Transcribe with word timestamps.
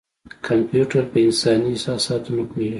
کمپیوټر 0.47 1.03
د 1.13 1.15
انساني 1.27 1.67
احساساتو 1.73 2.29
نه 2.37 2.43
پوهېږي. 2.49 2.69